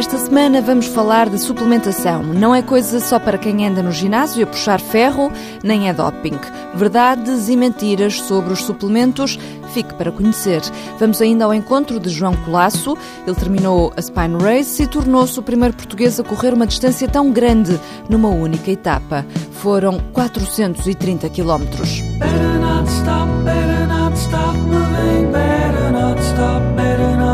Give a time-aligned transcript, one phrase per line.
[0.00, 2.22] Esta semana vamos falar de suplementação.
[2.22, 5.30] Não é coisa só para quem anda no ginásio a puxar ferro,
[5.62, 6.38] nem é doping.
[6.74, 9.38] Verdades e mentiras sobre os suplementos,
[9.74, 10.62] fique para conhecer.
[10.98, 12.96] Vamos ainda ao encontro de João Colasso.
[13.26, 17.30] Ele terminou a Spine Race e tornou-se o primeiro português a correr uma distância tão
[17.30, 17.78] grande
[18.08, 19.26] numa única etapa.
[19.52, 22.00] Foram 430 quilómetros.
[22.18, 26.79] Better not stop, better not stop moving, better not stop,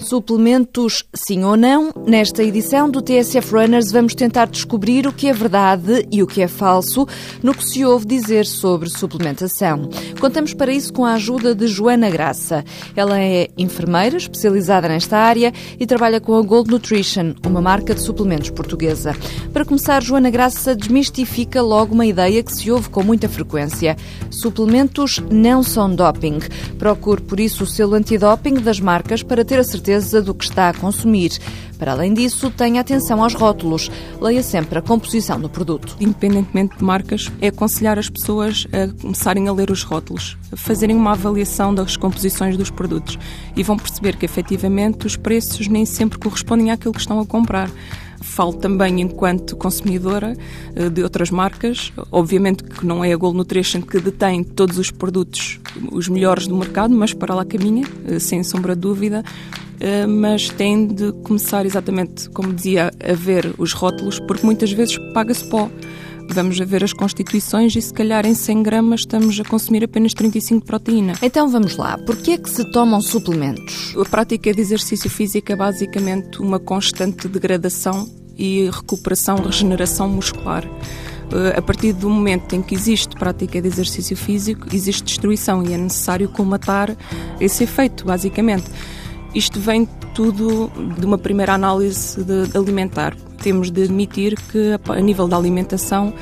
[0.00, 1.92] Suplementos, sim ou não?
[2.06, 6.40] Nesta edição do TSF Runners vamos tentar descobrir o que é verdade e o que
[6.40, 7.06] é falso
[7.42, 9.90] no que se ouve dizer sobre suplementação.
[10.18, 12.64] Contamos para isso com a ajuda de Joana Graça.
[12.96, 18.00] Ela é enfermeira especializada nesta área e trabalha com a Gold Nutrition, uma marca de
[18.00, 19.14] suplementos portuguesa.
[19.52, 23.96] Para começar, Joana Graça desmistifica logo uma ideia que se ouve com muita frequência.
[24.30, 26.38] Suplementos não são doping.
[26.78, 30.44] Procure, por isso, o selo antidoping das marcas para ter a certeza certeza do que
[30.44, 31.32] está a consumir.
[31.78, 33.90] Para além disso, tenha atenção aos rótulos.
[34.20, 35.96] Leia sempre a composição do produto.
[35.98, 40.94] Independentemente de marcas, é aconselhar as pessoas a começarem a ler os rótulos, a fazerem
[40.94, 43.18] uma avaliação das composições dos produtos
[43.56, 47.70] e vão perceber que efetivamente os preços nem sempre correspondem àquilo que estão a comprar
[48.20, 50.36] falo também enquanto consumidora
[50.74, 51.92] eh, de outras marcas.
[52.12, 55.58] Obviamente que não é a Gold Nutrition que detém todos os produtos,
[55.90, 59.24] os melhores do mercado, mas para lá caminha, eh, sem sombra de dúvida.
[59.80, 64.98] Eh, mas tem de começar exatamente, como dizia, a ver os rótulos, porque muitas vezes
[65.14, 65.70] paga-se pó.
[66.32, 70.12] Vamos a ver as constituições e se calhar em 100 gramas estamos a consumir apenas
[70.12, 71.14] 35 de proteína.
[71.22, 73.96] Então vamos lá, por que é que se tomam suplementos?
[73.96, 78.08] A prática de exercício físico é basicamente uma constante degradação
[78.38, 80.64] e recuperação, regeneração muscular.
[81.32, 85.72] Eh, a partir do momento em que existe prática de exercício físico, existe destruição e
[85.72, 86.96] é necessário comatar
[87.40, 88.70] esse efeito, basicamente.
[89.34, 92.18] Isto vem tudo de uma primeira análise
[92.54, 93.16] alimentar.
[93.42, 96.12] Temos de admitir que, a nível da alimentação,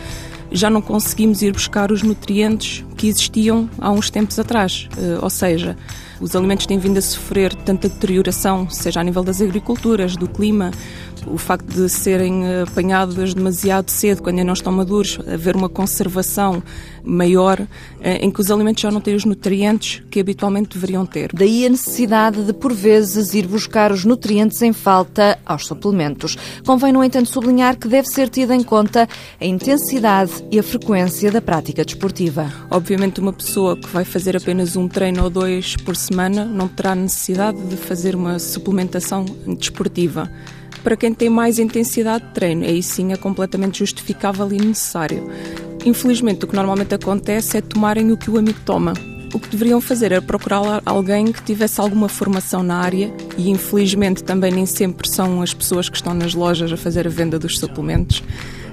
[0.51, 4.89] já não conseguimos ir buscar os nutrientes que existiam há uns tempos atrás.
[4.99, 5.77] Eh, ou seja,
[6.21, 10.73] os alimentos têm vindo a sofrer tanta deterioração, seja a nível das agriculturas, do clima,
[11.27, 15.69] o facto de serem eh, apanhados demasiado cedo, quando ainda não estão maduros, haver uma
[15.69, 16.63] conservação
[17.05, 17.61] maior,
[18.01, 21.31] eh, em que os alimentos já não têm os nutrientes que habitualmente deveriam ter.
[21.33, 26.37] Daí a necessidade de, por vezes, ir buscar os nutrientes em falta aos suplementos.
[26.67, 29.09] Convém, no entanto, sublinhar que deve ser tida em conta
[29.41, 32.53] a intensidade e a frequência da prática desportiva.
[32.71, 32.88] Obviamente,
[33.19, 37.61] uma pessoa que vai fazer apenas um treino ou dois por semana não terá necessidade
[37.67, 39.25] de fazer uma suplementação
[39.59, 40.31] desportiva
[40.83, 42.65] para quem tem mais intensidade de treino.
[42.65, 45.29] Aí sim é completamente justificável e necessário.
[45.85, 48.95] Infelizmente, o que normalmente acontece é tomarem o que o amigo toma.
[49.35, 54.25] O que deveriam fazer era procurar alguém que tivesse alguma formação na área e infelizmente
[54.25, 57.59] também nem sempre são as pessoas que estão nas lojas a fazer a venda dos
[57.59, 58.23] suplementos.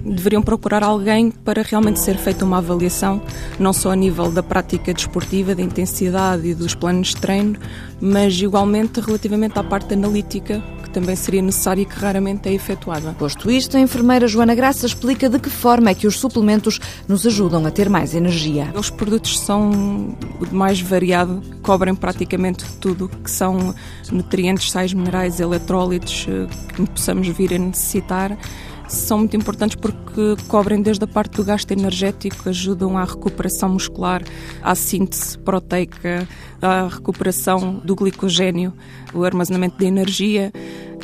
[0.06, 3.22] Deveriam procurar alguém para realmente ser feita uma avaliação,
[3.60, 7.58] não só a nível da prática desportiva, da intensidade e dos planos de treino,
[8.00, 10.64] mas igualmente relativamente à parte analítica
[10.96, 13.14] também seria necessária e que raramente é efetuada.
[13.20, 17.28] Posto isto, a enfermeira Joana Graça explica de que forma é que os suplementos nos
[17.28, 18.72] ajudam a ter mais energia.
[18.74, 23.76] Os produtos são o mais variado, cobrem praticamente tudo que são
[24.10, 28.38] nutrientes, sais minerais, eletrólitos eh, que possamos vir a necessitar
[28.88, 34.24] são muito importantes porque cobrem desde a parte do gasto energético, ajudam à recuperação muscular,
[34.62, 36.28] à síntese proteica,
[36.62, 38.74] à recuperação do glicogênio,
[39.14, 40.52] o armazenamento de energia,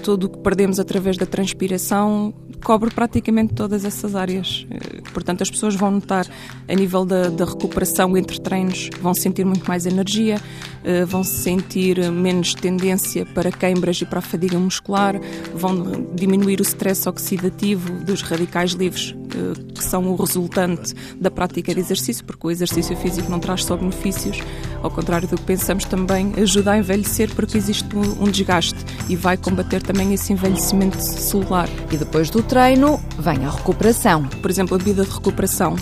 [0.04, 4.66] tudo o que perdemos através da transpiração cobre praticamente todas essas áreas.
[4.70, 6.26] Eh, portanto, as pessoas vão notar,
[6.68, 10.40] a nível da, da recuperação entre treinos, vão sentir muito mais energia,
[10.84, 15.20] eh, vão sentir menos tendência para queimbras e para a fadiga muscular,
[15.54, 21.74] vão diminuir o stress oxidativo dos radicais livres eh, que são o resultante da prática
[21.74, 24.40] de exercício, porque o exercício físico não traz só benefícios,
[24.84, 28.78] ao contrário do que pensamos, também ajuda a envelhecer porque existe um desgaste
[29.10, 31.70] e vai combater também esse envelhecimento celular.
[31.92, 34.26] E depois do treino, vem a recuperação.
[34.26, 35.78] Por exemplo, a bebida de recuperação.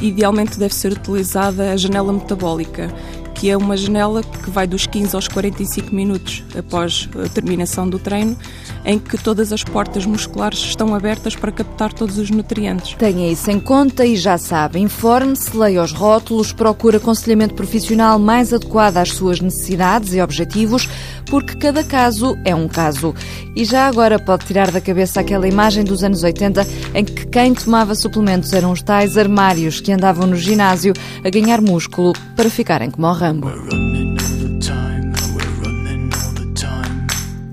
[0.00, 2.90] Idealmente deve ser utilizada a janela metabólica
[3.34, 7.98] que é uma janela que vai dos 15 aos 45 minutos após a terminação do
[7.98, 8.36] treino,
[8.84, 12.94] em que todas as portas musculares estão abertas para captar todos os nutrientes.
[12.94, 18.52] Tenha isso em conta e já sabe, informe-se, leia os rótulos, procure aconselhamento profissional mais
[18.52, 20.88] adequado às suas necessidades e objetivos,
[21.26, 23.14] porque cada caso é um caso.
[23.56, 27.54] E já agora pode tirar da cabeça aquela imagem dos anos 80 em que quem
[27.54, 30.92] tomava suplementos eram os tais armários que andavam no ginásio
[31.24, 33.48] a ganhar músculo para ficarem como o Rambo.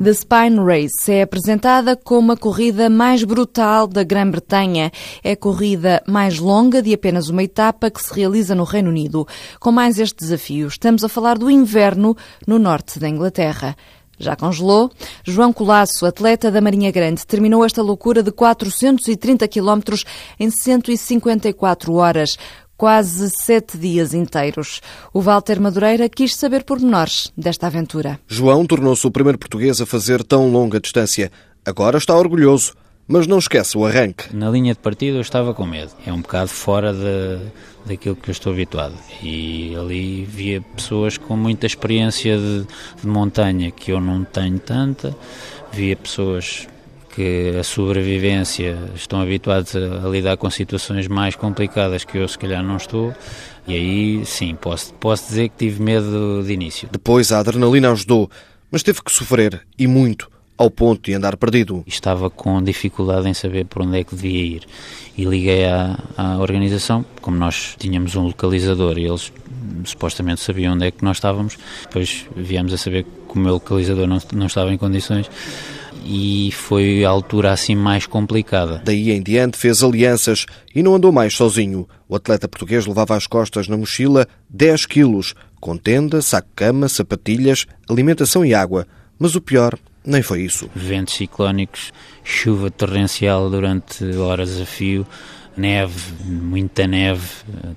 [0.04, 4.92] The Spine Race é apresentada como a corrida mais brutal da Grã-Bretanha.
[5.24, 9.26] É a corrida mais longa de apenas uma etapa que se realiza no Reino Unido.
[9.62, 13.78] Com mais este desafio, estamos a falar do inverno no norte da Inglaterra.
[14.22, 14.92] Já congelou?
[15.24, 20.06] João Colasso, atleta da Marinha Grande, terminou esta loucura de 430 quilómetros
[20.40, 22.38] em 154 horas
[22.82, 24.82] quase sete dias inteiros.
[25.14, 28.20] O Walter Madureira quis saber pormenores desta aventura.
[28.28, 31.32] João tornou-se o primeiro português a fazer tão longa distância.
[31.64, 32.74] Agora está orgulhoso,
[33.08, 34.36] mas não esquece o arranque.
[34.36, 35.92] Na linha de partida eu estava com medo.
[36.08, 37.52] É um bocado fora de,
[37.86, 38.96] daquilo que eu estou habituado.
[39.22, 42.66] E ali via pessoas com muita experiência de,
[43.00, 45.16] de montanha que eu não tenho tanta.
[45.72, 46.68] Via pessoas
[47.16, 52.38] que a sobrevivência estão habituados a, a, lidar com situações mais complicadas que eu se
[52.38, 53.14] calhar não estou
[53.68, 56.90] e aí sim, posso, posso dizer que tive medo de início.
[56.92, 58.30] Depois a adrenalina ajudou,
[58.72, 61.84] mas teve que sofrer e muito ao ponto de andar perdido.
[61.88, 64.68] Estava com dificuldade em saber por onde é que devia ir
[65.18, 69.32] e liguei à, à organização, como nós tínhamos um localizador e eles
[69.86, 74.08] supostamente sabiam onde é que nós estávamos, depois viemos a saber que o meu localizador
[74.08, 75.30] não, não estava em condições
[76.04, 78.82] e foi a altura assim mais complicada.
[78.84, 81.88] Daí em diante fez alianças e não andou mais sozinho.
[82.08, 88.44] O atleta português levava às costas na mochila 10 quilos, com tenda, saco-cama, sapatilhas, alimentação
[88.44, 88.88] e água.
[89.20, 90.70] Mas o pior nem foi isso.
[90.76, 91.92] Ventos ciclónicos,
[92.24, 95.06] chuva torrencial durante horas a fio,
[95.58, 97.28] neve, muita neve,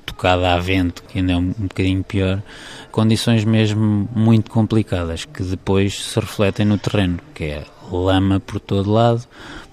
[0.04, 2.42] tocada a vento, que ainda é um, um bocadinho pior.
[2.90, 8.90] Condições mesmo muito complicadas que depois se refletem no terreno, que é lama por todo
[8.90, 9.22] lado,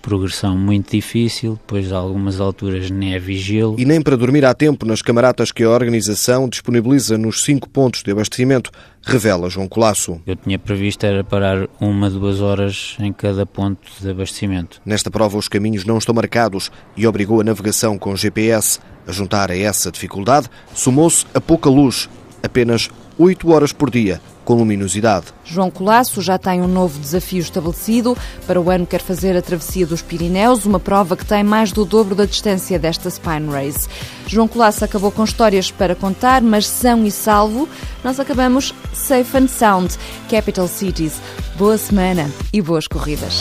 [0.01, 3.75] progressão muito difícil, depois a algumas alturas neve e gelo.
[3.79, 8.03] E nem para dormir há tempo nas camaratas que a organização disponibiliza nos cinco pontos
[8.03, 8.71] de abastecimento,
[9.03, 10.21] revela João Colasso.
[10.25, 14.81] Eu tinha previsto era parar uma, duas horas em cada ponto de abastecimento.
[14.85, 18.79] Nesta prova os caminhos não estão marcados e obrigou a navegação com GPS.
[19.07, 22.07] A juntar a essa dificuldade, somou-se a pouca luz,
[22.43, 22.87] apenas
[23.17, 24.21] 8 horas por dia,
[24.51, 25.27] com luminosidade.
[25.45, 28.17] João Colasso já tem um novo desafio estabelecido.
[28.45, 31.85] Para o ano quer fazer a travessia dos Pirineus, uma prova que tem mais do
[31.85, 33.87] dobro da distância desta Spine Race.
[34.27, 37.67] João Colasso acabou com histórias para contar, mas são e salvo,
[38.03, 39.97] nós acabamos safe and sound.
[40.29, 41.13] Capital Cities.
[41.57, 43.39] Boa semana e boas corridas.